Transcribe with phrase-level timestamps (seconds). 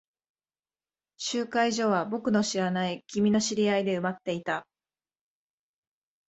[1.17, 4.65] 集会所は僕の知らない君の知り合いで埋まっていた。